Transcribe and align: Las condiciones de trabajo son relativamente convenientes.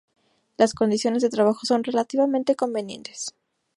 Las 0.57 0.73
condiciones 0.73 1.21
de 1.21 1.29
trabajo 1.29 1.59
son 1.67 1.83
relativamente 1.83 2.55
convenientes. 2.55 3.35